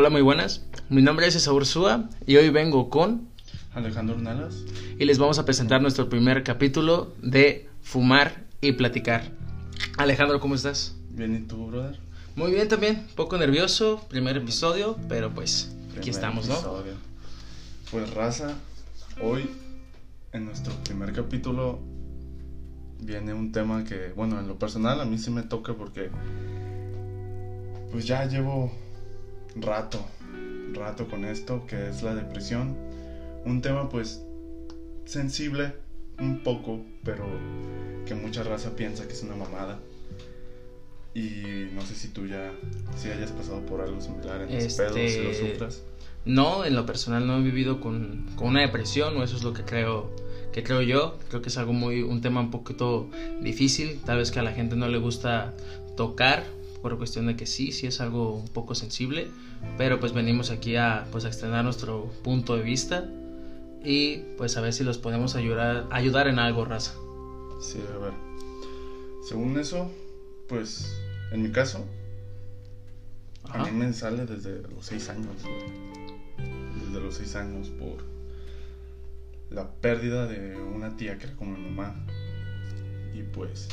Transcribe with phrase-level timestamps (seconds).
[0.00, 0.64] Hola, muy buenas.
[0.88, 3.28] Mi nombre es Esaúr Súa y hoy vengo con
[3.74, 4.64] Alejandro Nalas
[4.98, 9.30] y les vamos a presentar nuestro primer capítulo de Fumar y Platicar.
[9.98, 10.96] Alejandro, ¿cómo estás?
[11.10, 11.98] Bien, ¿y tú, brother?
[12.34, 16.54] Muy bien también, poco nervioso, primer episodio, pero pues aquí estamos, ¿no?
[16.54, 16.94] episodio.
[17.90, 18.54] Pues raza,
[19.22, 19.50] hoy
[20.32, 21.78] en nuestro primer capítulo
[23.00, 26.08] viene un tema que, bueno, en lo personal a mí sí me toca porque
[27.92, 28.72] pues ya llevo
[29.56, 30.04] rato,
[30.72, 32.76] rato con esto, que es la depresión.
[33.44, 34.22] Un tema pues
[35.04, 35.72] sensible,
[36.18, 37.24] un poco, pero
[38.06, 39.78] que mucha raza piensa que es una mamada.
[41.14, 42.52] Y no sé si tú ya,
[42.96, 45.82] si hayas pasado por algo similar en ese pedo, si lo Este, sufras.
[46.24, 49.52] No, en lo personal no he vivido con, con una depresión, o eso es lo
[49.52, 50.10] que creo,
[50.52, 51.18] que creo yo.
[51.28, 53.08] Creo que es algo muy, un tema un poquito
[53.40, 55.54] difícil, tal vez que a la gente no le gusta
[55.96, 56.44] tocar,
[56.82, 59.28] por cuestión de que sí, sí es algo un poco sensible,
[59.76, 63.08] pero pues venimos aquí a, pues, a extender nuestro punto de vista
[63.84, 66.94] y pues a ver si los podemos ayudar, ayudar en algo, raza.
[67.60, 68.12] Sí, a ver.
[69.26, 69.90] Según eso,
[70.48, 70.90] pues
[71.32, 71.84] en mi caso,
[73.44, 73.62] Ajá.
[73.62, 75.80] a mí me sale desde los 6 años, güey.
[76.86, 78.04] Desde los 6 años por
[79.50, 81.94] la pérdida de una tía que era como mi mamá.
[83.14, 83.68] Y pues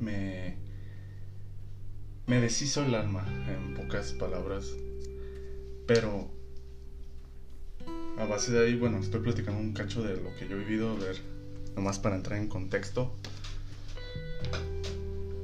[0.00, 0.56] me
[2.26, 4.72] me deshizo el alma en pocas palabras.
[5.86, 6.30] Pero
[8.18, 10.90] a base de ahí, bueno, estoy platicando un cacho de lo que yo he vivido,
[10.90, 11.16] a ver,
[11.74, 13.14] nomás para entrar en contexto.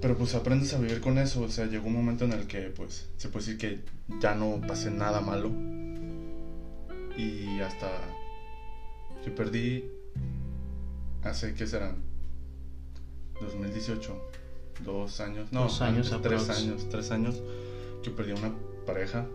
[0.01, 2.71] Pero pues aprendes a vivir con eso, o sea, llegó un momento en el que
[2.71, 3.81] pues se puede decir que
[4.21, 5.51] ya no pasé nada malo.
[7.17, 7.91] Y hasta
[9.25, 9.85] que perdí
[11.25, 11.97] hace que serán
[13.41, 14.28] 2018,
[14.85, 16.51] dos años, no, Dos años tres aprox.
[16.51, 17.43] años, tres años
[18.03, 18.53] que perdí una
[18.87, 19.27] pareja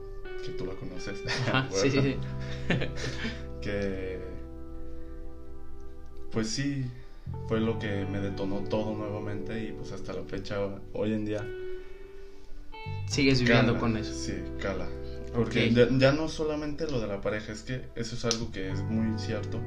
[0.45, 1.21] que tú la conoces.
[1.47, 2.17] Ajá, sí, sí, sí.
[3.61, 4.19] que
[6.31, 6.85] pues sí
[7.47, 10.59] fue lo que me detonó todo nuevamente y pues hasta la fecha
[10.93, 11.45] hoy en día
[13.07, 14.13] Sigues viviendo cala, con eso.
[14.13, 14.87] sí cala
[15.33, 15.73] porque Ok.
[15.73, 18.81] ya, ya no solamente lo de la pareja es que eso es algo que es
[18.81, 19.59] muy cierto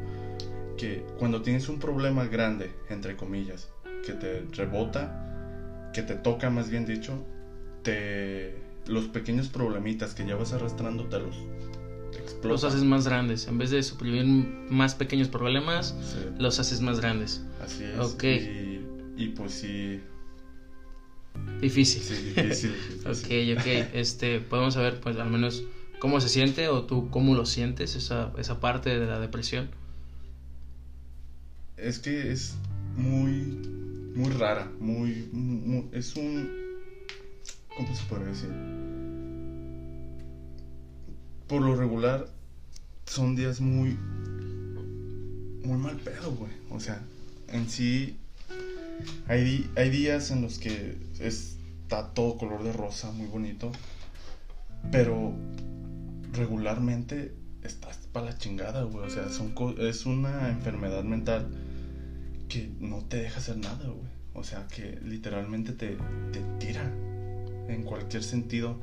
[0.77, 3.69] que cuando tienes un problema grande entre comillas
[4.05, 5.26] que te rebota
[5.97, 7.25] que te toca más bien dicho
[7.83, 8.55] te
[8.87, 11.35] los pequeños problemitas que ya vas arrastrando te los
[12.13, 12.51] explotan.
[12.51, 13.49] Los haces más grandes.
[13.49, 14.25] En vez de suprimir
[14.71, 16.19] más pequeños problemas, Sí.
[16.39, 17.43] los haces más grandes.
[17.65, 17.99] Así es.
[17.99, 18.23] Ok.
[18.25, 18.81] Y,
[19.17, 20.01] y pues sí,
[21.61, 22.03] Difícil.
[22.03, 22.73] sí, difícil.
[23.05, 23.55] difícil.
[23.57, 23.67] Ok, ok.
[23.95, 25.63] Este, podemos saber, pues, al menos
[25.99, 29.69] cómo se siente o tú cómo lo sientes, esa, esa parte de la depresión.
[31.77, 32.55] Es que es
[32.97, 33.59] muy,
[34.17, 36.49] muy rara, muy, mu- es un,
[37.77, 38.51] ¿cómo se puede decir?
[41.47, 42.27] Por lo regular,
[43.07, 43.97] son días muy,
[45.65, 46.51] muy mal pedo, güey.
[46.71, 47.01] O sea,
[47.49, 48.17] en sí,
[49.29, 53.71] hay, hay días en los que está todo color de rosa, muy bonito,
[54.91, 55.33] pero
[56.33, 57.33] regularmente
[57.63, 59.07] estás para la chingada, güey.
[59.07, 61.47] O sea, son es una enfermedad mental
[62.49, 64.11] que no te deja hacer nada, güey.
[64.35, 65.97] O sea, que literalmente te,
[66.33, 66.85] te tira
[67.69, 68.77] en cualquier sentido.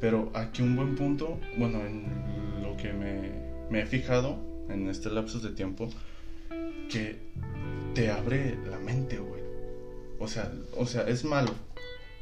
[0.00, 3.30] Pero aquí un buen punto, bueno, en lo que me,
[3.70, 4.38] me he fijado
[4.68, 5.88] en este lapsus de tiempo,
[6.90, 7.18] que
[7.94, 9.42] te abre la mente, güey.
[10.18, 11.54] O sea, o sea, es malo.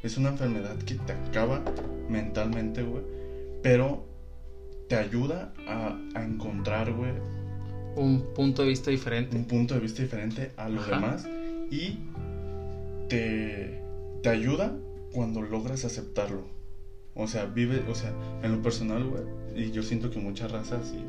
[0.03, 1.63] Es una enfermedad que te acaba
[2.09, 3.03] mentalmente, güey.
[3.63, 4.05] Pero
[4.87, 7.13] te ayuda a, a encontrar, güey,
[7.95, 9.35] Un punto de vista diferente.
[9.35, 10.95] un punto de vista diferente a los Ajá.
[10.95, 11.27] demás
[11.69, 11.97] y
[13.09, 13.81] te,
[14.23, 14.75] te ayuda
[15.11, 16.43] cuando logras aceptarlo.
[17.13, 19.23] O sea, vive, o sea, en lo personal, güey,
[19.55, 21.03] y yo siento que muchas razas si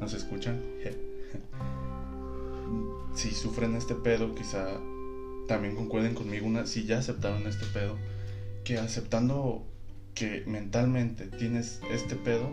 [0.00, 0.60] nos escuchan,
[3.14, 4.66] si sufren este pedo, quizá
[5.46, 7.96] también concuerden conmigo una, si ya aceptaron este pedo,
[8.64, 9.64] que aceptando
[10.14, 12.50] que mentalmente tienes este pedo,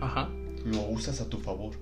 [0.00, 0.30] Ajá.
[0.64, 1.74] lo usas a tu favor.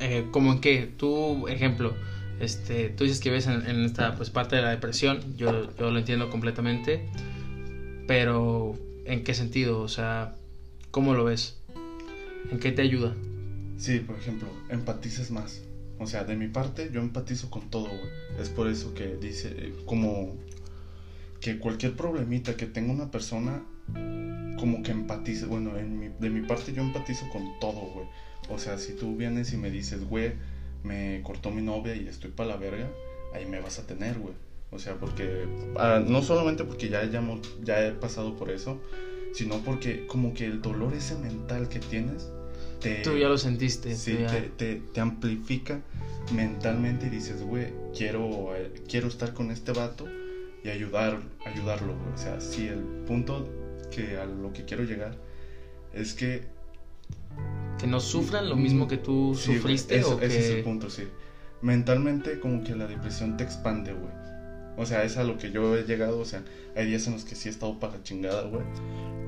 [0.00, 1.94] Eh, como en que tú, ejemplo,
[2.40, 5.90] este, tú dices que ves en, en esta pues parte de la depresión, yo, yo
[5.90, 7.08] lo entiendo completamente,
[8.06, 9.80] pero ¿en qué sentido?
[9.80, 10.34] O sea,
[10.90, 11.56] ¿cómo lo ves?
[12.50, 13.14] ¿En qué te ayuda?
[13.76, 15.62] Sí, por ejemplo, empatizas más.
[15.98, 18.40] O sea, de mi parte, yo empatizo con todo, güey.
[18.40, 20.34] Es por eso que dice, eh, como
[21.40, 23.62] que cualquier problemita que tenga una persona,
[24.58, 25.46] como que empatiza.
[25.46, 28.06] Bueno, en mi- de mi parte, yo empatizo con todo, güey.
[28.48, 30.32] O sea, si tú vienes y me dices, güey,
[30.82, 32.88] me cortó mi novia y estoy para la verga,
[33.34, 34.34] ahí me vas a tener, güey.
[34.72, 35.46] O sea, porque,
[35.76, 38.80] ah, no solamente porque ya, hayamos- ya he pasado por eso,
[39.34, 42.28] sino porque como que el dolor ese mental que tienes,
[42.80, 43.94] te, Tú ya lo sentiste.
[43.94, 45.80] sí, tú ya- te, te- te amplifica
[46.34, 50.06] mentalmente y dices, güey, quiero, eh, quiero estar con este vato
[50.64, 52.14] y ayudar, ayudarlo, güey.
[52.14, 53.48] O sea, sí, el punto
[53.90, 55.14] que a lo que quiero llegar
[55.92, 56.42] es que
[57.78, 60.26] que no sufran lo mismo que tú Sí, sufriste eso- o que...
[60.26, 61.04] Ese es el punto, sí.
[61.62, 64.12] Mentalmente como que la depresión te expande, güey.
[64.76, 66.42] O sea, es a lo que yo he llegado, o sea,
[66.76, 68.62] hay días en los que sí he estado para chingada, güey.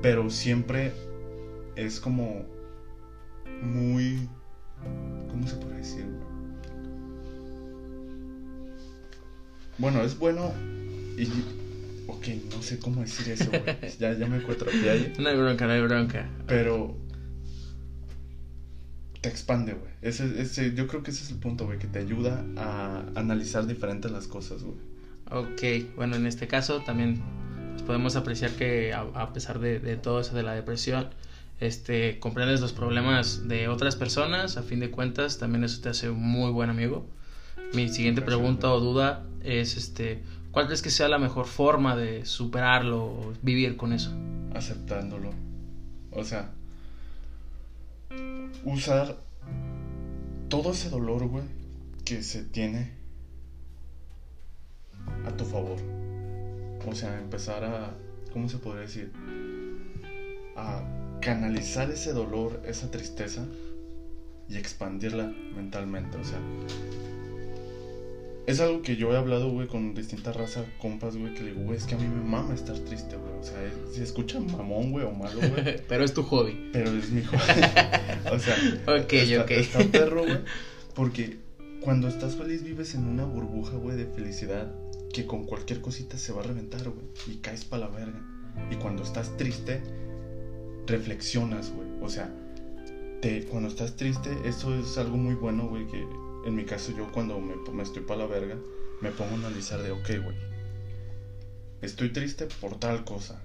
[0.01, 0.91] Pero siempre
[1.75, 2.45] es como
[3.63, 4.27] muy...
[5.29, 6.23] ¿Cómo se puede decir, güey?
[9.79, 10.53] Bueno, es bueno
[11.17, 11.27] y...
[12.07, 13.63] Ok, no sé cómo decir eso, güey.
[13.99, 15.13] Ya, ya me cuatrapeé ahí.
[15.19, 16.29] No hay bronca, no hay bronca.
[16.47, 16.97] Pero
[19.21, 19.91] te expande, güey.
[20.01, 23.65] Ese, ese, yo creo que ese es el punto, güey, que te ayuda a analizar
[23.65, 24.77] diferentes las cosas, güey.
[25.31, 27.21] Ok, bueno, en este caso también
[27.87, 31.07] podemos apreciar que a, a pesar de, de todo eso de la depresión,
[31.61, 36.09] este, comprendes los problemas de otras personas, a fin de cuentas, también eso te hace
[36.09, 37.07] un muy buen amigo.
[37.73, 40.21] Mi siguiente Gracias, pregunta o duda es, este,
[40.53, 44.11] ¿cuál crees que sea la mejor forma de superarlo o vivir con eso?
[44.53, 45.31] Aceptándolo.
[46.11, 46.51] O sea,
[48.63, 49.17] usar
[50.47, 51.43] todo ese dolor, güey,
[52.05, 52.91] que se tiene
[55.25, 55.77] a tu favor.
[56.87, 57.91] O sea, empezar a,
[58.31, 59.11] ¿cómo se podría decir?
[60.55, 60.83] A
[61.19, 63.43] canalizar ese dolor, esa tristeza
[64.47, 66.17] y expandirla mentalmente.
[66.17, 66.39] O sea,
[68.45, 71.63] es algo que yo he hablado, güey, con distintas razas, compas, güey, que le digo,
[71.63, 73.33] güey, es que a mí me mama estar triste, güey.
[73.39, 75.81] O sea, es- se escucha mamón, güey, o malo, güey.
[75.87, 76.69] Pero es tu hobby.
[76.73, 77.35] Pero es mi hijo.
[78.31, 78.55] o sea,
[78.87, 79.51] Ok, está, ok.
[79.51, 80.39] está perro, güey.
[80.93, 81.37] Porque
[81.81, 84.73] cuando estás feliz vives en una burbuja, güey, de felicidad
[85.13, 87.05] que con cualquier cosita se va a reventar, güey.
[87.27, 88.19] Y caes para la verga.
[88.71, 89.81] Y cuando estás triste,
[90.87, 91.87] reflexionas, güey.
[92.01, 92.29] O sea,
[93.21, 96.05] te, cuando estás triste, eso es algo muy bueno, güey, que
[96.45, 98.57] en mi caso yo cuando me, me estoy para la verga,
[99.01, 100.35] me pongo a analizar de, ok, güey.
[101.81, 103.41] Estoy triste por tal cosa.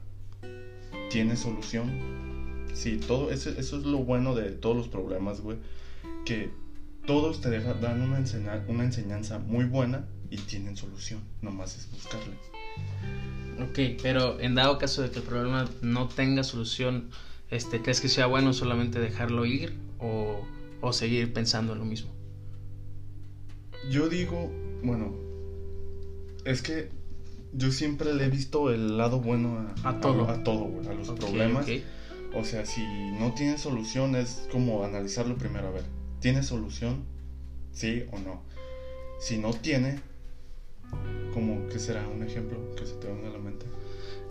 [1.11, 2.67] ¿Tiene solución?
[2.75, 5.59] Sí, todo eso, eso es lo bueno de todos los problemas, güey.
[6.25, 6.51] Que
[7.07, 11.23] todos te dejan, dan una, enseña- una enseñanza muy buena y tienen solución.
[11.43, 12.35] Nomás es buscarle.
[13.61, 17.09] Ok, pero en dado caso de que el problema no tenga solución,
[17.51, 20.47] este, ¿crees que sea bueno solamente dejarlo ir o,
[20.81, 22.15] o seguir pensando en lo mismo?
[23.91, 24.51] Yo digo,
[24.83, 25.15] bueno,
[26.45, 26.89] es que
[27.53, 30.29] yo siempre le he visto el lado bueno a, A todo.
[30.29, 31.67] A, todo, a los problemas.
[32.35, 32.83] O sea, si
[33.19, 35.69] no tiene solución es como analizarlo primero.
[35.69, 35.85] A ver,
[36.21, 37.05] ¿tiene solución?
[37.73, 38.43] ¿Sí o no?
[39.19, 40.01] Si no tiene,
[41.33, 43.67] como que será un ejemplo que se te venga a la mente.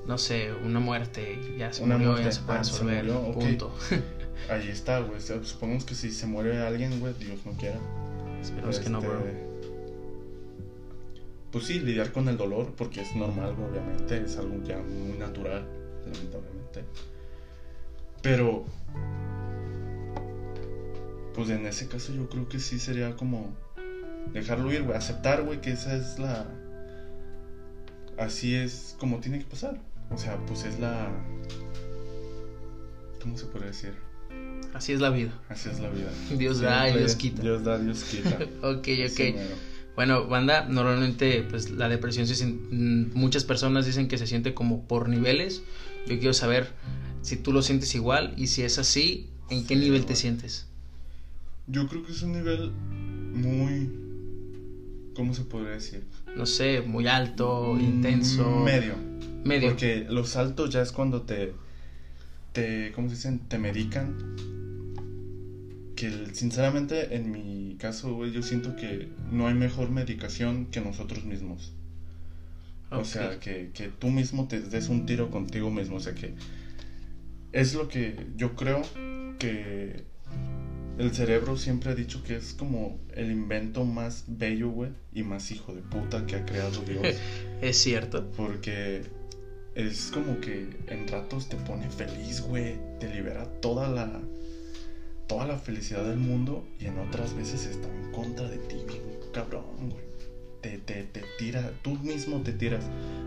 [0.05, 3.03] No sé, una muerte, ya se Una murió, muerte, ya se puede ah, se resolver,
[3.03, 3.39] murió, ok.
[3.39, 3.75] punto.
[4.49, 5.19] Ahí está, güey.
[5.19, 7.79] Supongamos que si se muere alguien, güey, Dios no quiera.
[8.41, 9.46] Esperemos que no, Este, bro.
[11.57, 15.67] Pues sí, lidiar con el dolor, porque es normal, obviamente, es algo ya muy natural,
[16.05, 16.83] lamentablemente.
[18.21, 18.63] Pero,
[21.33, 23.55] pues en ese caso yo creo que sí sería como
[24.33, 26.45] dejarlo ir, güey, aceptar, güey, que esa es la...
[28.19, 29.79] Así es como tiene que pasar.
[30.11, 31.09] O sea, pues es la...
[33.19, 33.95] ¿Cómo se puede decir?
[34.75, 35.31] Así es la vida.
[35.49, 36.11] Así es la vida.
[36.37, 37.41] Dios da y Siempre Dios quita.
[37.41, 38.37] Dios da, Dios quita.
[38.61, 39.09] Ok, ok.
[39.09, 39.35] Sí.
[39.97, 44.83] Bueno, banda, normalmente pues la depresión se mm, muchas personas dicen que se siente como
[44.87, 45.63] por niveles.
[46.05, 46.67] Yo quiero saber
[47.23, 50.67] si tú lo sientes igual y si es así, ¿en qué Sí, nivel te sientes?
[51.65, 52.69] Yo creo que es un nivel
[53.33, 53.89] muy.
[55.15, 56.03] ¿Cómo se podría decir?
[56.35, 58.93] No sé, muy alto, intenso, Mm, Medio.
[59.43, 59.69] medio.
[59.69, 61.53] Porque los altos ya es cuando te.
[62.53, 63.39] te ¿Cómo se dicen?
[63.49, 64.15] Te medican.
[65.97, 71.25] Que sinceramente, en mi caso, güey, yo siento que no hay mejor medicación que nosotros
[71.25, 71.73] mismos.
[72.91, 73.05] O Ok.
[73.05, 75.97] sea, que, que tú mismo te des un tiro contigo mismo.
[75.97, 76.35] O sea, que
[77.51, 78.81] es lo que yo creo
[79.39, 80.03] que
[80.99, 85.51] el cerebro siempre ha dicho que es como el invento más bello, güey, y más
[85.51, 87.15] hijo de puta que ha creado Dios.
[87.61, 88.29] Es cierto.
[88.37, 89.01] Porque
[89.73, 92.75] es como que en ratos te pone feliz, güey.
[92.99, 94.21] Te libera toda la
[95.27, 99.03] toda la felicidad del mundo y en otras veces está en contra de ti, bien
[99.33, 100.07] cabrón, güey.
[100.61, 102.83] Te, te, te tira, tú mismo te tiras.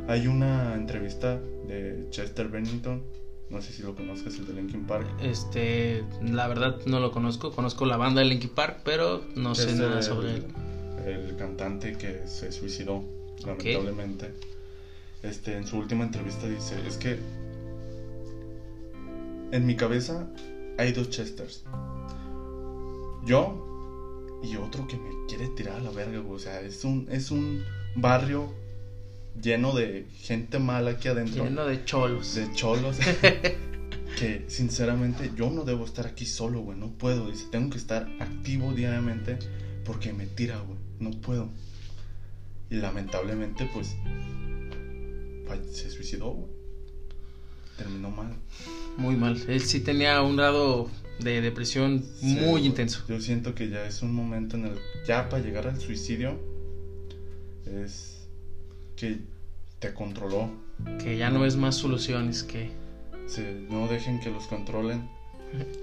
[0.08, 3.02] Hay una entrevista de Chester Bennington,
[3.50, 5.06] no sé si lo conozcas, el de Linkin Park.
[5.20, 9.74] Este, la verdad no lo conozco, conozco la banda de Linkin Park, pero no sé
[9.74, 10.46] nada sobre él.
[11.06, 13.04] El cantante que se suicidó,
[13.44, 14.32] lamentablemente.
[15.22, 17.18] Este, en su última entrevista dice, es que
[19.52, 20.28] en mi cabeza
[20.78, 21.64] hay dos Chesters.
[23.24, 26.36] Yo y otro que me quiere tirar a la verga, güey.
[26.36, 28.52] O sea, es un, es un barrio
[29.40, 31.44] lleno de gente mala aquí adentro.
[31.44, 32.34] Lleno de cholos.
[32.34, 32.98] De cholos.
[34.18, 36.78] que sinceramente yo no debo estar aquí solo, güey.
[36.78, 37.30] No puedo.
[37.30, 39.38] Dice, tengo que estar activo diariamente
[39.84, 40.78] porque me tira, güey.
[40.98, 41.48] No puedo.
[42.70, 43.96] Y lamentablemente, pues,
[45.72, 46.50] se suicidó, güey.
[47.76, 48.36] Terminó mal.
[48.96, 49.42] Muy mal.
[49.48, 50.90] Él sí tenía un grado
[51.22, 53.04] de depresión muy intenso.
[53.08, 56.38] Yo siento que ya es un momento en el ya para llegar al suicidio
[57.66, 58.26] es
[58.96, 59.18] que
[59.78, 60.50] te controló.
[61.02, 62.70] Que ya no es más soluciones que
[63.26, 65.08] sí, no dejen que los controlen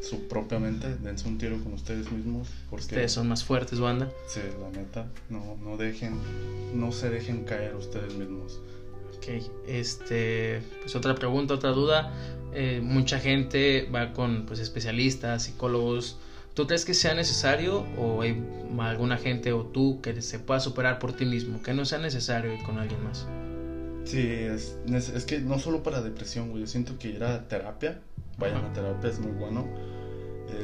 [0.01, 4.09] su propia mente, dense un tiro con ustedes mismos porque ustedes son más fuertes, banda.
[4.27, 6.13] Sí, la neta, no no dejen
[6.73, 8.59] no se dejen caer ustedes mismos.
[9.17, 9.27] Ok,
[9.67, 12.13] este, pues otra pregunta, otra duda.
[12.53, 16.17] Eh, mucha gente va con pues, especialistas, psicólogos.
[16.53, 18.43] ¿Tú crees que sea necesario o hay
[18.79, 22.51] alguna gente o tú que se pueda superar por ti mismo, que no sea necesario
[22.51, 23.27] ir con alguien más?
[24.05, 26.61] Sí, es, es que no solo para depresión, güey.
[26.61, 28.01] Yo siento que ir a terapia,
[28.37, 29.67] vayan a terapia, es muy bueno.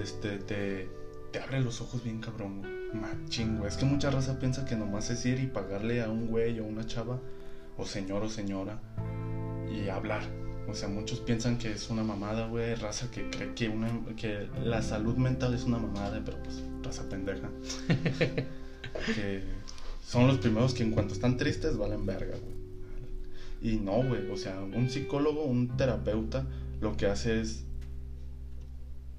[0.01, 0.89] Este, te,
[1.31, 2.72] te abre los ojos bien cabrón, güey.
[2.93, 3.69] Machín, güey.
[3.69, 6.65] Es que mucha raza piensa que nomás es ir y pagarle a un güey o
[6.65, 7.19] una chava,
[7.77, 8.80] o señor o señora,
[9.72, 10.24] y hablar
[10.68, 14.48] o sea, muchos piensan que es una mamada, güey, raza que cree que, una, que
[14.63, 17.50] la salud mental es una mamada, pero pues raza pendeja.
[19.15, 19.42] que
[20.06, 23.74] son los primeros que en cuanto están tristes valen verga, güey.
[23.74, 26.46] Y no, güey, o sea, un psicólogo, un terapeuta,
[26.82, 27.63] lo que hace es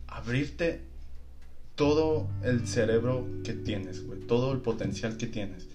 [0.06, 0.80] abrirte
[1.76, 5.66] todo el cerebro que tienes, güey, todo el potencial que tienes.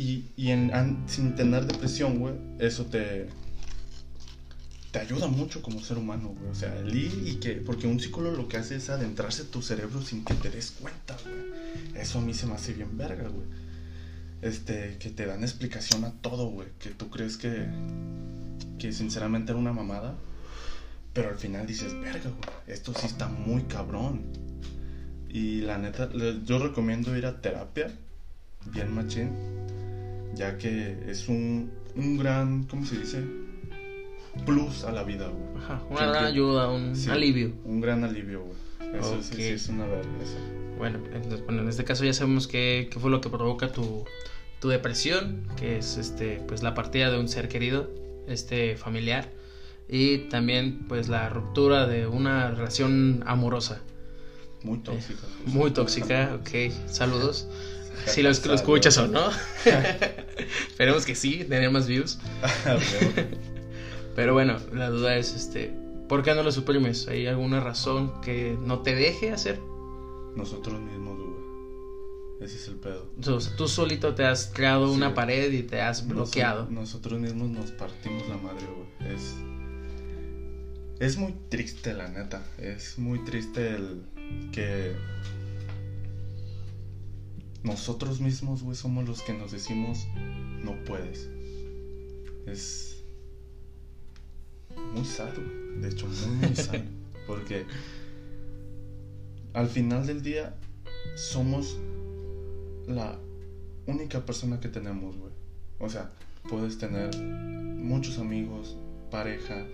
[0.00, 3.28] Y, y en, sin tener depresión, güey, eso te,
[4.92, 6.50] te ayuda mucho como ser humano, güey.
[6.50, 7.56] O sea, el ir y que.
[7.56, 10.70] Porque un psicólogo lo que hace es adentrarse en tu cerebro sin que te des
[10.70, 12.00] cuenta, güey.
[12.00, 13.46] Eso a mí se me hace bien verga, güey.
[14.40, 16.68] Este, que te dan explicación a todo, güey.
[16.78, 17.66] Que tú crees que.
[18.78, 20.16] Que sinceramente era una mamada.
[21.12, 22.50] Pero al final dices, verga, güey.
[22.68, 24.22] Esto sí está muy cabrón.
[25.28, 26.08] Y la neta,
[26.46, 27.92] yo recomiendo ir a terapia.
[28.72, 29.68] Bien machín.
[30.34, 32.64] Ya que es un, un gran.
[32.64, 33.24] ¿Cómo se dice?
[34.46, 35.62] plus a la vida, güey.
[35.62, 37.52] Ajá, una gran ayuda, un alivio.
[37.64, 38.98] Un gran alivio, güey.
[38.98, 40.04] Eso sí, es una verdad.
[40.78, 44.04] Bueno, entonces, bueno, en este caso ya sabemos qué, qué fue lo que provoca tu,
[44.60, 47.90] tu, depresión, que es este, pues la partida de un ser querido,
[48.26, 49.30] este familiar,
[49.88, 53.80] y también pues la ruptura de una relación amorosa.
[54.62, 55.22] Muy tóxica.
[55.46, 56.72] muy tóxica, ok.
[56.86, 57.46] Saludos.
[58.06, 59.30] Si lo, lo escuchas o no.
[60.68, 62.18] Esperemos que sí, tener más views.
[64.16, 65.72] Pero bueno, la duda es, este,
[66.08, 67.08] ¿por qué no lo suprimes?
[67.08, 69.60] ¿Hay alguna razón que no te deje hacer?
[70.34, 71.40] Nosotros mismos, güey.
[72.40, 73.06] Ese es el pedo.
[73.56, 76.68] tú solito te has creado una pared y te has bloqueado.
[76.70, 79.14] nosotros mismos nos partimos la madre, güey.
[79.14, 79.34] Es,
[81.00, 82.42] es muy triste, la neta.
[82.58, 84.02] Es muy triste el
[84.52, 84.96] que
[87.62, 90.06] nosotros mismos, güey, somos los que nos decimos,
[90.64, 91.28] no puedes.
[92.46, 93.02] Es
[94.94, 95.32] muy sad,
[95.80, 96.80] De hecho, muy, muy sad.
[97.26, 97.66] Porque
[99.52, 100.56] al final del día
[101.16, 101.76] somos
[102.86, 103.18] la
[103.86, 105.32] única persona que tenemos, güey.
[105.78, 106.12] O sea,
[106.48, 108.76] puedes tener muchos amigos,
[109.10, 109.66] pareja,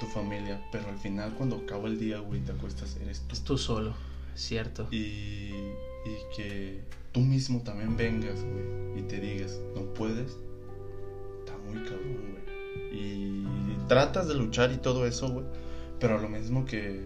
[0.00, 3.34] tu familia, pero al final cuando acaba el día, güey, te acuestas, eres tú.
[3.34, 3.94] Es tú solo,
[4.34, 4.88] cierto.
[4.90, 6.80] Y, y que
[7.12, 10.36] tú mismo también vengas, güey, y te digas, no puedes,
[11.40, 12.42] está muy cabrón, güey.
[12.92, 13.46] Y
[13.88, 15.46] tratas de luchar y todo eso, güey.
[16.00, 17.04] Pero lo mismo que,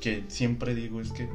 [0.00, 1.28] que siempre digo es que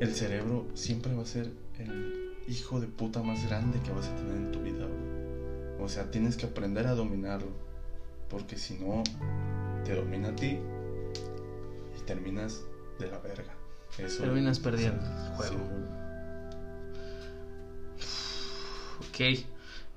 [0.00, 4.16] el cerebro siempre va a ser el hijo de puta más grande que vas a
[4.16, 5.84] tener en tu vida, güey.
[5.84, 7.50] O sea, tienes que aprender a dominarlo.
[8.28, 9.02] Porque si no,
[9.84, 10.58] te domina a ti
[11.98, 12.62] y terminas
[12.98, 13.54] de la verga.
[13.98, 16.01] Eso, terminas perdiendo el juego.
[19.12, 19.44] Ok.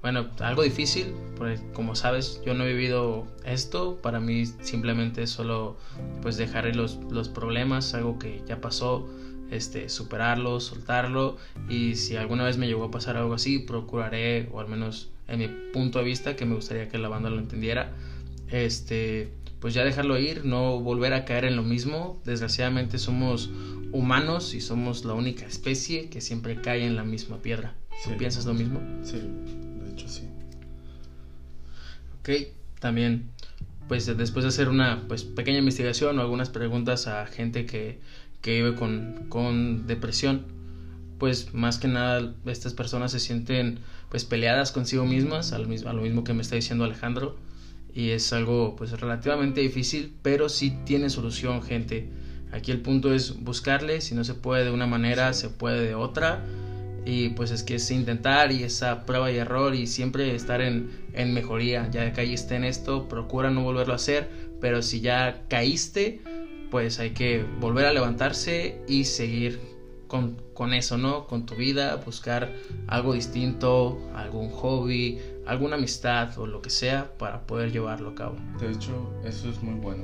[0.01, 3.97] Bueno, algo difícil, porque como sabes, yo no he vivido esto.
[4.03, 5.77] Para mí simplemente es solo
[6.21, 9.09] pues dejar los, los problemas, algo que ya pasó,
[9.49, 11.37] este, superarlo, soltarlo.
[11.69, 15.39] Y si alguna vez me llegó a pasar algo así, procuraré, o al menos en
[15.39, 17.91] mi punto de vista, que me gustaría que la banda lo entendiera,
[18.51, 22.21] este, pues ya dejarlo ir, no volver a caer en lo mismo.
[22.25, 23.49] Desgraciadamente somos
[23.91, 27.73] humanos y somos la única especie que siempre cae en la misma piedra.
[28.17, 28.79] Piensas lo mismo?
[29.03, 29.21] Sí
[29.95, 30.23] hecho sí.
[32.19, 32.29] Ok,
[32.79, 33.29] también
[33.87, 37.99] pues después de hacer una pues pequeña investigación o algunas preguntas a gente que,
[38.41, 40.43] que vive con, con depresión,
[41.19, 45.89] pues más que nada estas personas se sienten pues peleadas consigo mismas, a lo mismo,
[45.89, 47.37] a lo mismo que me está diciendo Alejandro,
[47.93, 52.09] y es algo pues relativamente difícil, pero sí tiene solución, gente.
[52.51, 55.93] Aquí el punto es buscarle, si no se puede de una manera, se puede de
[55.93, 56.43] otra,
[57.05, 60.89] y pues es que es intentar y esa prueba y error y siempre estar en,
[61.13, 64.27] en mejoría, ya caíste en esto, procura no volverlo a hacer,
[64.59, 66.21] pero si ya caíste,
[66.71, 69.59] pues hay que volver a levantarse y seguir
[70.07, 71.27] con, con, eso, ¿no?
[71.27, 72.51] Con tu vida, buscar
[72.87, 78.37] algo distinto, algún hobby, alguna amistad o lo que sea para poder llevarlo a cabo.
[78.59, 80.03] De hecho, eso es muy bueno.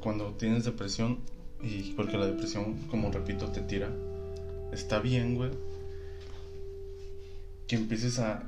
[0.00, 1.18] cuando tienes depresión,
[1.62, 3.88] y porque la depresión, como repito, te tira,
[4.72, 5.50] está bien, güey,
[7.72, 8.42] que empieces a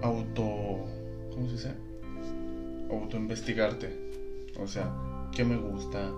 [0.00, 0.84] auto.
[1.32, 1.74] ¿Cómo se dice?
[2.88, 3.90] Autoinvestigarte.
[4.60, 4.94] O sea,
[5.34, 6.12] ¿qué me gusta?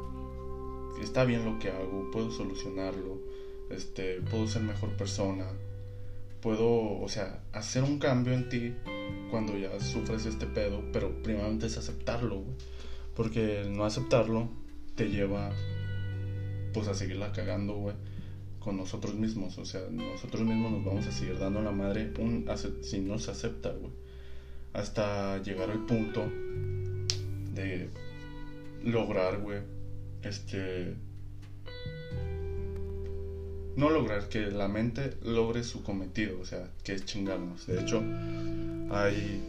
[1.03, 3.23] Está bien lo que hago, puedo solucionarlo
[3.71, 5.47] este, puedo ser mejor persona,
[6.43, 8.75] puedo, o sea, hacer un cambio en ti
[9.31, 12.45] cuando ya sufres este pedo, pero primeramente es aceptarlo,
[13.17, 14.51] porque el no aceptarlo
[14.95, 15.53] te lleva,
[16.75, 17.97] pues, a seguirla cagando, güey,
[18.61, 22.47] con nosotros mismos, o sea, nosotros mismos nos vamos a seguir dando la madre un,
[22.83, 23.91] si no se acepta, güey,
[24.75, 26.31] hasta llegar al punto
[27.55, 27.89] de
[28.85, 29.61] lograr, güey,
[30.23, 30.95] este
[33.77, 37.67] no lograr que la mente logre su cometido, o sea, que es chingarnos.
[37.67, 38.03] De hecho,
[38.91, 39.41] hay,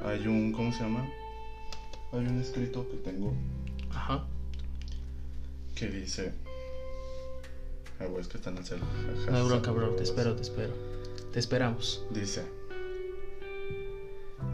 [0.00, 1.06] hay un, ¿cómo se llama?
[2.12, 3.34] Hay un escrito que tengo.
[3.90, 4.24] Ajá.
[5.74, 6.45] Que dice...
[7.98, 8.88] Ay, güey, es que está en el celular.
[9.30, 10.72] No, bro, cabrón, te espero, te espero.
[11.32, 12.04] Te esperamos.
[12.10, 12.42] Dice...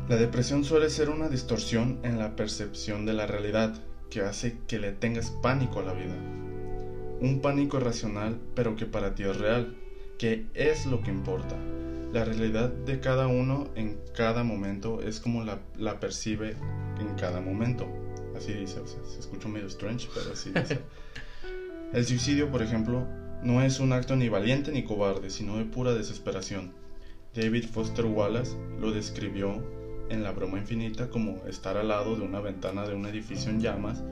[0.09, 3.74] La depresión suele ser una distorsión en la percepción de la realidad
[4.11, 6.14] que hace que le tengas pánico a la vida
[7.22, 9.76] un pánico irracional, pero que para ti es real,
[10.18, 11.57] que es lo que importa.
[12.12, 16.57] La realidad de cada uno en cada momento es como la, la percibe
[16.98, 17.87] en cada momento.
[18.37, 20.81] Así dice, o sea, se escucha medio strange, pero así dice.
[21.92, 23.07] El suicidio, por ejemplo,
[23.42, 26.72] no es un acto ni valiente ni cobarde, sino de pura desesperación.
[27.35, 29.62] David Foster Wallace lo describió
[30.11, 33.61] en La broma infinita como estar al lado de una ventana de un edificio en
[33.61, 34.02] llamas.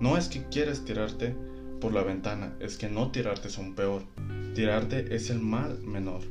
[0.00, 1.36] No es que quieras tirarte,
[1.80, 4.02] por la ventana es que no tirarte es un peor.
[4.54, 6.22] Tirarte es el mal menor.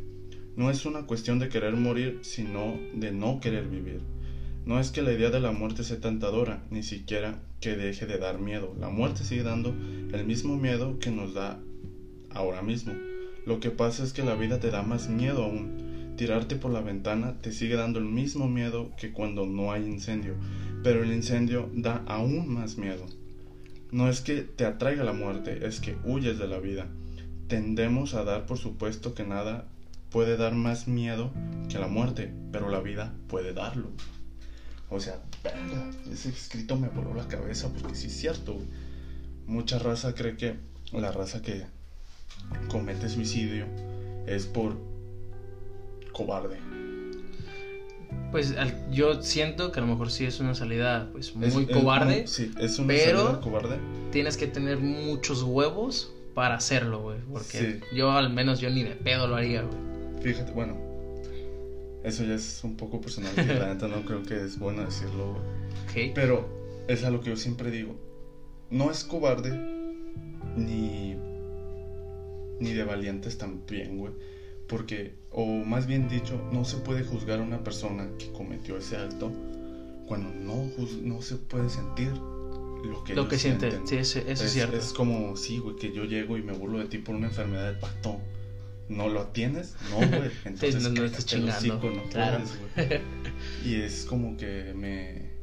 [0.55, 4.01] No es una cuestión de querer morir, sino de no querer vivir.
[4.65, 8.17] No es que la idea de la muerte sea tentadora, ni siquiera que deje de
[8.17, 8.75] dar miedo.
[8.79, 11.59] La muerte sigue dando el mismo miedo que nos da
[12.35, 12.93] ahora mismo.
[13.45, 16.13] Lo que pasa es que la vida te da más miedo aún.
[16.17, 20.35] Tirarte por la ventana te sigue dando el mismo miedo que cuando no hay incendio,
[20.83, 23.05] pero el incendio da aún más miedo.
[23.91, 26.87] No es que te atraiga la muerte, es que huyes de la vida.
[27.47, 29.67] Tendemos a dar por supuesto que nada
[30.09, 31.31] puede dar más miedo
[31.69, 33.89] que la muerte, pero la vida puede darlo.
[34.89, 38.57] O sea, venga, ese escrito me voló la cabeza porque sí es cierto.
[39.45, 40.55] Mucha raza cree que
[40.93, 41.65] la raza que
[42.69, 43.65] comete suicidio
[44.27, 44.77] es por
[46.11, 46.57] cobarde,
[48.31, 48.53] pues
[48.91, 52.27] yo siento que a lo mejor sí es una salida pues muy cobarde.
[52.27, 53.77] sí, es una pero salida cobarde.
[54.11, 57.19] Tienes que tener muchos huevos para hacerlo, güey.
[57.31, 59.77] Porque yo al menos yo ni de pedo lo haría, güey.
[60.21, 60.75] Fíjate, bueno.
[62.03, 63.31] Eso ya es un poco personal.
[63.37, 65.37] la neta no creo que es bueno decirlo,
[65.93, 66.13] güey.
[66.13, 66.47] Pero
[66.87, 67.95] es a lo que yo siempre digo.
[68.69, 69.51] No es cobarde
[70.57, 71.14] ni
[72.59, 74.13] ni de valientes también, güey
[74.67, 78.97] porque, o más bien dicho, no se puede juzgar a una persona que cometió ese
[78.97, 79.31] acto
[80.07, 80.71] cuando no,
[81.03, 82.11] no se puede sentir
[82.83, 83.71] lo que, lo que siente.
[83.85, 84.77] Sí, eso es, cierto.
[84.77, 87.73] Es como, sí, güey, que yo llego y me burlo de ti por una enfermedad
[87.73, 88.19] de pacto.
[88.87, 89.75] ¿No lo tienes?
[89.89, 90.29] No, güey.
[90.45, 91.89] Entonces, no, no estás chingando.
[91.89, 92.43] no claro.
[92.75, 93.01] güey.
[93.65, 95.33] Y es como que me...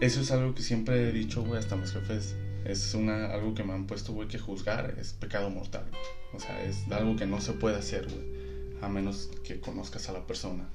[0.00, 2.34] Eso es algo que siempre he dicho, güey, hasta mis jefes
[2.64, 5.84] es una, algo que me han puesto, güey, que juzgar es pecado mortal.
[6.32, 10.12] O sea, es algo que no se puede hacer, güey, a menos que conozcas a
[10.12, 10.68] la persona.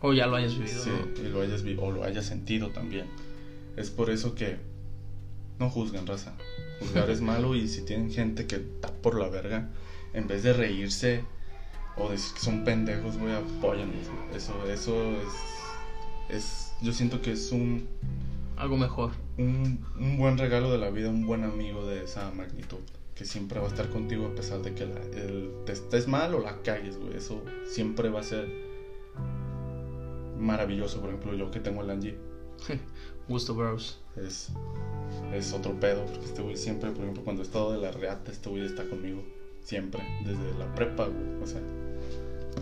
[0.00, 0.82] O ya lo hayas vivido.
[0.82, 3.06] Sí, y lo hayas o lo hayas sentido también.
[3.76, 4.56] Es por eso que
[5.58, 6.34] no juzguen, raza.
[6.80, 9.68] Juzgar es malo y si tienen gente que está por la verga,
[10.14, 11.24] en vez de reírse
[11.96, 13.34] o decir que son pendejos, güey.
[14.34, 17.88] Eso, eso es, es, yo siento que es un...
[18.56, 22.80] Algo mejor un, un, buen regalo de la vida, un buen amigo de esa magnitud.
[23.14, 26.40] Que siempre va a estar contigo a pesar de que el, te estés mal o
[26.40, 27.16] la cagues, güey.
[27.16, 28.48] Eso siempre va a ser
[30.38, 31.00] maravilloso.
[31.00, 32.16] Por ejemplo, yo que tengo el Angie,
[33.28, 33.98] Gusto, bros.
[34.16, 34.48] Es,
[35.32, 38.30] es otro pedo, porque este güey siempre, por ejemplo, cuando he estado de la reata,
[38.30, 39.22] este güey está conmigo.
[39.62, 41.42] Siempre, desde la prepa, güey.
[41.42, 41.60] O sea,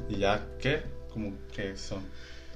[0.09, 0.83] y ya, ¿qué?
[1.13, 2.03] Como que son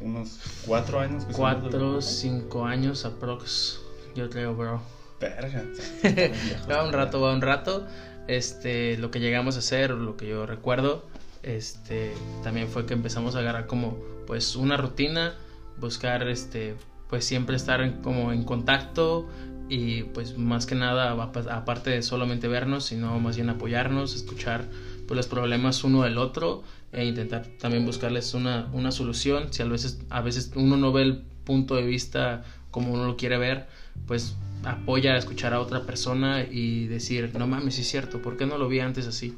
[0.00, 1.24] unos cuatro años.
[1.24, 3.80] Que cuatro, cinco años aprox,
[4.14, 4.80] yo creo, bro.
[5.20, 5.64] Verga.
[6.70, 7.86] va un rato, va un rato.
[8.26, 11.04] Este, lo que llegamos a hacer, lo que yo recuerdo,
[11.42, 15.34] este, también fue que empezamos a agarrar como, pues, una rutina,
[15.78, 16.74] buscar, este,
[17.08, 19.28] pues, siempre estar como en contacto
[19.68, 24.64] y, pues, más que nada, aparte de solamente vernos, sino más bien apoyarnos, escuchar,
[25.06, 29.52] pues, los problemas uno del otro e intentar también buscarles una, una solución.
[29.52, 33.16] Si a veces, a veces uno no ve el punto de vista como uno lo
[33.16, 33.66] quiere ver,
[34.06, 38.46] pues apoya a escuchar a otra persona y decir, no mames, es cierto, ¿por qué
[38.46, 39.36] no lo vi antes así?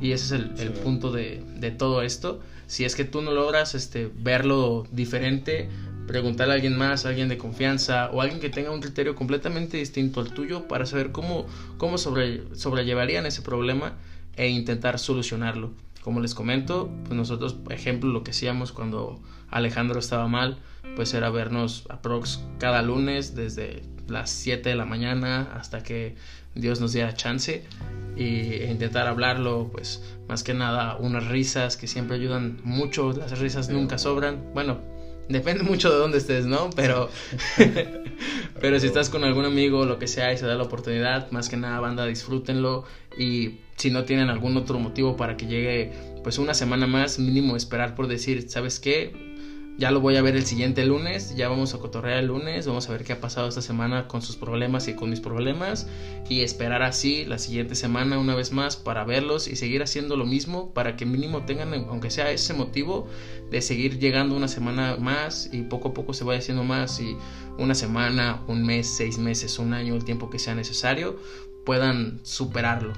[0.00, 2.40] Y ese es el, punto de, de, todo esto.
[2.66, 5.68] Si es que tú no logras este, verlo diferente,
[6.06, 9.76] preguntarle a alguien más, a alguien de confianza o alguien que tenga un criterio completamente
[9.76, 11.46] distinto al tuyo para saber cómo,
[11.78, 13.94] cómo sobre, sobrellevarían ese problema
[14.36, 15.72] e intentar solucionarlo.
[16.02, 20.58] Como les comento, pues nosotros, por ejemplo, lo que hacíamos cuando Alejandro estaba mal,
[20.96, 26.14] pues era vernos aprox cada lunes desde las 7 de la mañana hasta que
[26.54, 27.64] Dios nos diera chance
[28.16, 33.68] y intentar hablarlo, pues más que nada unas risas que siempre ayudan mucho, las risas
[33.70, 34.80] nunca sobran, bueno,
[35.28, 36.70] depende mucho de dónde estés, ¿no?
[36.76, 37.10] Pero,
[38.60, 41.48] pero si estás con algún amigo lo que sea y se da la oportunidad, más
[41.48, 42.84] que nada banda, disfrútenlo
[43.18, 47.56] y si no tienen algún otro motivo para que llegue pues una semana más, mínimo
[47.56, 49.33] esperar por decir, ¿sabes qué?
[49.76, 52.88] Ya lo voy a ver el siguiente lunes, ya vamos a cotorrear el lunes, vamos
[52.88, 55.88] a ver qué ha pasado esta semana con sus problemas y con mis problemas
[56.28, 60.26] y esperar así la siguiente semana una vez más para verlos y seguir haciendo lo
[60.26, 63.08] mismo para que mínimo tengan, aunque sea ese motivo,
[63.50, 67.16] de seguir llegando una semana más y poco a poco se vaya haciendo más y
[67.58, 71.18] una semana, un mes, seis meses, un año, el tiempo que sea necesario,
[71.66, 72.92] puedan superarlo.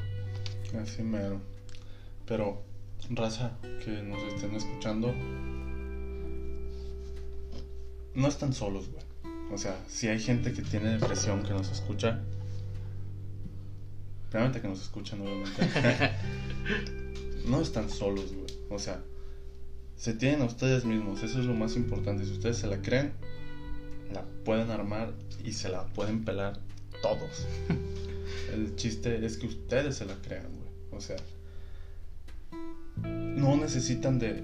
[0.78, 1.40] Así mero.
[2.26, 2.62] Pero,
[3.08, 5.14] raza, que nos estén escuchando
[8.16, 9.04] no están solos, güey.
[9.52, 12.20] O sea, si hay gente que tiene depresión que nos escucha,
[14.32, 15.62] realmente que nos escuchan, obviamente,
[17.46, 18.46] no están solos, güey.
[18.70, 19.00] O sea,
[19.96, 22.24] se tienen a ustedes mismos, eso es lo más importante.
[22.24, 23.12] Si ustedes se la creen,
[24.12, 25.12] la pueden armar
[25.44, 26.58] y se la pueden pelar
[27.02, 27.46] todos.
[28.52, 30.98] El chiste es que ustedes se la crean, güey.
[30.98, 31.16] O sea,
[33.02, 34.42] no necesitan de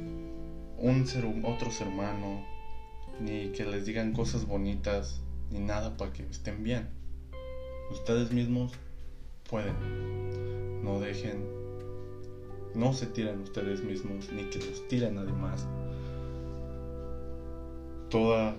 [0.78, 2.51] un ser, otro ser humano,
[3.20, 5.20] ni que les digan cosas bonitas,
[5.50, 6.88] ni nada para que estén bien.
[7.90, 8.72] Ustedes mismos
[9.48, 10.82] pueden.
[10.82, 11.44] No dejen,
[12.74, 15.66] no se tiren ustedes mismos, ni que los tiren nadie más.
[18.08, 18.56] Toda,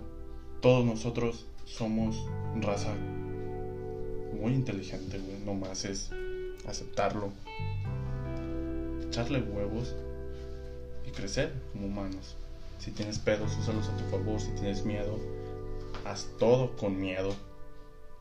[0.62, 2.16] todos nosotros somos
[2.62, 2.94] raza
[4.40, 5.40] muy inteligente, güey.
[5.46, 6.12] No más es
[6.68, 7.32] aceptarlo,
[9.08, 9.96] echarle huevos
[11.06, 12.38] y crecer como humanos.
[12.84, 14.42] Si tienes pedos, úsalos a tu favor.
[14.42, 15.18] Si tienes miedo,
[16.04, 17.34] haz todo con miedo.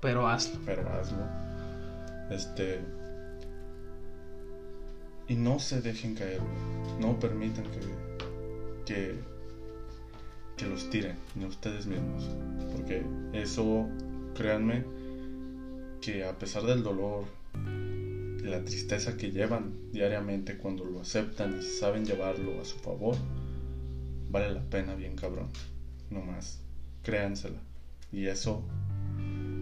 [0.01, 0.61] Pero hazlo.
[0.65, 1.25] Pero hazlo.
[2.31, 2.79] Este.
[5.27, 6.41] Y no se dejen caer,
[7.01, 7.81] No permitan que.
[8.87, 9.19] que.
[10.57, 12.31] que los tiren, ni ustedes mismos.
[12.71, 13.89] Porque eso,
[14.37, 14.85] créanme,
[16.01, 17.25] que a pesar del dolor,
[17.57, 23.17] y la tristeza que llevan diariamente cuando lo aceptan y saben llevarlo a su favor,
[24.33, 25.49] vale la pena bien cabrón.
[26.11, 26.61] No más.
[27.03, 27.59] Créansela.
[28.11, 28.65] Y eso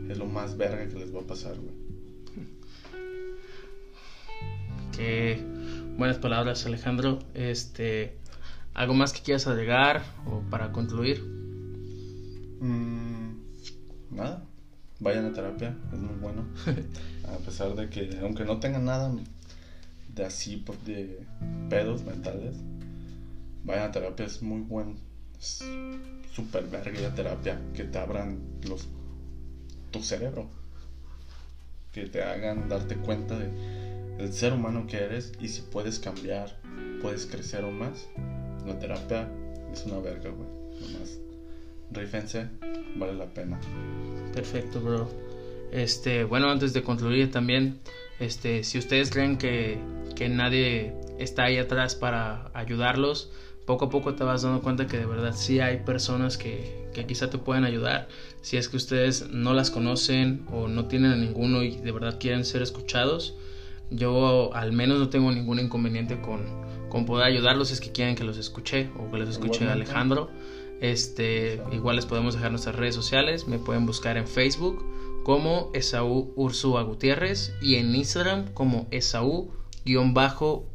[0.08, 1.74] es lo más verga que les va a pasar, güey.
[4.96, 5.44] Qué
[5.98, 7.18] buenas palabras, Alejandro.
[7.34, 8.16] Este,
[8.72, 11.22] ¿algo más que quieras agregar o para concluir?
[12.60, 13.32] Mm,
[14.10, 14.44] nada.
[15.00, 16.44] Vayan a terapia, es muy bueno.
[17.24, 19.10] a pesar de que, aunque no tengan nada
[20.14, 21.24] de así, de
[21.70, 22.56] pedos mentales,
[23.64, 24.98] Vayan a terapia, es muy buen,
[25.38, 25.62] es
[26.32, 28.88] super verga la terapia, que te abran los,
[29.90, 30.48] tu cerebro,
[31.92, 33.50] que te hagan darte cuenta de
[34.20, 36.54] el ser humano que eres y si puedes cambiar,
[37.00, 38.06] puedes crecer aún más.
[38.66, 39.28] La terapia
[39.72, 40.48] es una verga, güey.
[40.80, 41.18] Nomás,
[41.90, 42.48] rífense,
[42.96, 43.58] vale la pena.
[44.34, 45.08] Perfecto, bro.
[45.72, 47.80] Este, bueno, antes de concluir también,
[48.18, 49.78] este, si ustedes creen que,
[50.16, 53.30] que nadie está ahí atrás para ayudarlos,
[53.70, 57.06] poco a poco te vas dando cuenta que de verdad sí hay personas que, que
[57.06, 58.08] quizá te pueden ayudar.
[58.40, 62.18] Si es que ustedes no las conocen o no tienen a ninguno y de verdad
[62.18, 63.36] quieren ser escuchados,
[63.88, 66.40] yo al menos no tengo ningún inconveniente con,
[66.88, 70.30] con poder ayudarlos si es que quieren que los escuche o que los escuche Alejandro.
[70.80, 73.46] Este, igual les podemos dejar nuestras redes sociales.
[73.46, 74.84] Me pueden buscar en Facebook
[75.22, 80.69] como Esaú Ursúa Gutiérrez y en Instagram como Esaú-Ursúa.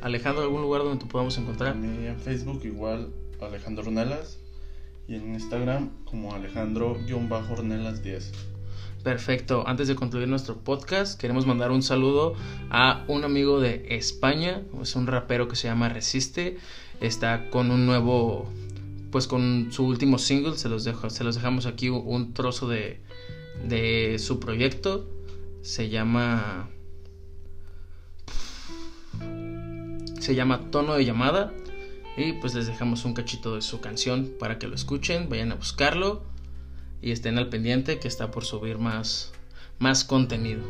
[0.00, 1.76] Alejandro, ¿algún lugar donde te podamos encontrar?
[1.76, 4.38] en Facebook igual Alejandro Ornelas
[5.08, 8.30] y en Instagram como Alejandro-Ornelas10.
[9.02, 9.66] Perfecto.
[9.66, 12.34] Antes de concluir nuestro podcast, queremos mandar un saludo
[12.70, 14.62] a un amigo de España.
[14.80, 16.58] Es un rapero que se llama Resiste.
[17.00, 18.48] Está con un nuevo,
[19.10, 20.56] pues con su último single.
[20.56, 23.00] Se los dejo, se los dejamos aquí un trozo de,
[23.66, 25.08] de su proyecto.
[25.62, 26.70] Se llama,
[30.22, 31.52] se llama Tono de llamada.
[32.16, 35.56] Y pues les dejamos un cachito de su canción para que lo escuchen, vayan a
[35.56, 36.22] buscarlo
[37.00, 39.32] y estén al pendiente que está por subir más,
[39.78, 40.62] más contenido.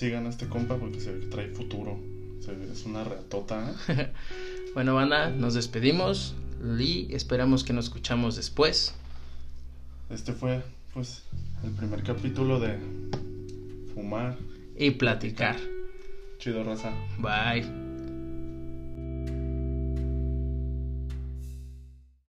[0.00, 1.98] Sigan a este compa porque se trae futuro.
[2.72, 3.74] es una reatota.
[3.88, 4.10] ¿eh?
[4.74, 6.34] bueno, banda, nos despedimos
[6.78, 8.94] y esperamos que nos escuchamos después.
[10.08, 10.62] Este fue,
[10.94, 11.22] pues,
[11.62, 12.78] el primer capítulo de
[13.92, 14.38] Fumar
[14.74, 15.56] y platicar.
[16.38, 16.92] Chido, raza.
[17.18, 17.89] Bye.